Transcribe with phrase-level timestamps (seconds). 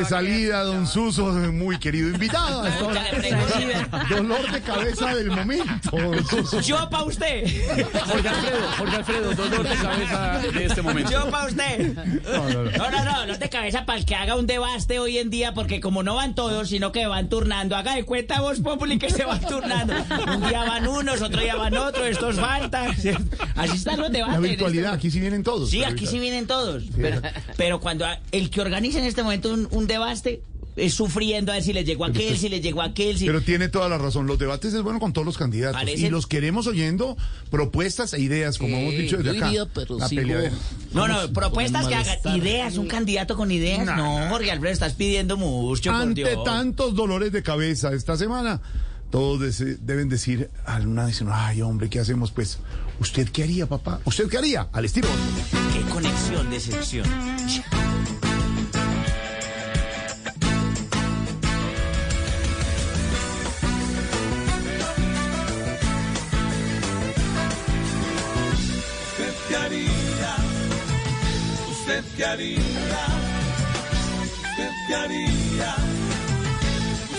[0.00, 2.62] De salida, don Suso, muy querido invitado.
[4.08, 5.68] Dolor de cabeza del momento.
[6.62, 7.44] Yo pa' usted.
[8.06, 11.10] Jorge Alfredo, Jorge Alfredo, dolor de cabeza de este momento.
[11.10, 11.94] Yo pa' usted.
[12.24, 15.52] No, no, no, dolor de cabeza para el que haga un debaste hoy en día,
[15.52, 17.76] porque como no van todos, sino que van turnando.
[17.76, 19.92] Haga de cuenta vos, Populi, que se van turnando.
[20.34, 22.90] Un día van unos, otro día van otros, estos faltan.
[23.54, 24.40] Así están los debates.
[24.40, 25.68] La virtualidad, aquí sí vienen todos.
[25.68, 26.84] Sí, aquí sí vienen todos.
[27.58, 30.42] Pero, cuando el que organiza en este momento un, un debaste
[30.76, 33.18] es sufriendo a ver si les llegó aquel, si les llegó aquel.
[33.18, 33.26] Si...
[33.26, 34.26] Pero tiene toda la razón.
[34.26, 35.82] Los debates es bueno con todos los candidatos.
[35.96, 37.16] Y los queremos oyendo
[37.50, 39.52] propuestas e ideas, como hemos dicho desde acá.
[40.92, 43.84] No, no, propuestas que hagan ideas, un candidato con ideas.
[43.84, 45.92] No, Jorge Alfredo, estás pidiendo mucho.
[45.92, 48.60] Ante tantos dolores de cabeza esta semana,
[49.10, 52.30] todos deben decir, alguna dicen, ay hombre, ¿qué hacemos?
[52.30, 52.58] Pues,
[53.00, 54.00] ¿usted qué haría, papá?
[54.04, 54.68] ¿Usted qué haría?
[54.72, 55.08] Al estilo.
[55.72, 57.06] Qué conexión de sección.
[71.90, 72.56] ¿Usted qué haría?
[74.22, 75.74] ¿Usted qué haría?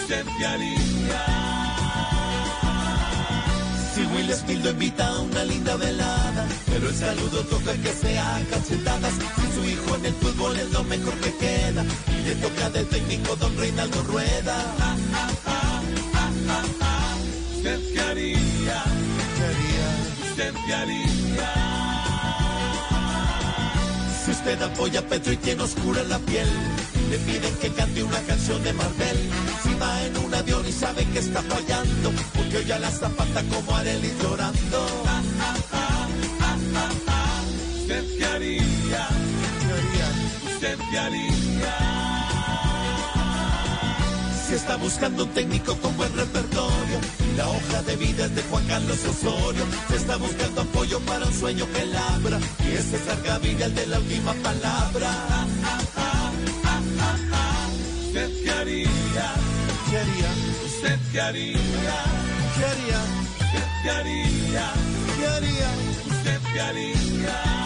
[0.00, 1.24] ¿Usted qué haría?
[3.92, 8.40] Si Will Smith lo invita a una linda velada, pero el saludo toca que sea
[8.48, 9.12] cachetadas.
[9.14, 12.86] Si su hijo en el fútbol es lo mejor que queda, y le toca del
[12.86, 14.56] técnico don Reinaldo Rueda.
[16.46, 16.89] ¿Usted
[24.50, 26.48] Usted apoya a Petro y tiene oscura la piel,
[27.08, 29.16] le piden que cante una canción de Marvel.
[29.62, 33.44] Si va en un avión y sabe que está fallando, porque hoy a la zapata
[33.44, 34.86] como Arely llorando.
[37.80, 39.08] ¿Usted qué haría?
[39.60, 40.52] ¿Qué haría?
[40.52, 41.89] ¿Usted qué haría?
[44.50, 46.98] Si está buscando un técnico con buen repertorio,
[47.36, 49.64] la hoja de vida es de Juan Carlos Osorio.
[49.88, 53.74] Se está buscando apoyo para un sueño que labra, y ese es César Gaviria, el
[53.76, 55.10] de la última palabra.
[58.06, 59.34] ¿Usted qué haría?
[59.88, 60.30] ¿Qué haría?
[60.66, 61.56] ¿Usted qué haría?
[62.56, 63.00] ¿Qué haría?
[63.38, 64.72] ¿Usted qué haría?
[65.16, 65.70] ¿Qué haría?
[66.10, 67.59] ¿Usted qué haría?